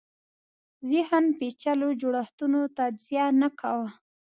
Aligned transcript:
ذهن 0.89 1.25
پېچلو 1.39 1.87
جوړښتونو 2.01 2.59
تجزیه 2.77 3.25
نه 3.41 3.49
کاوه 3.59 3.89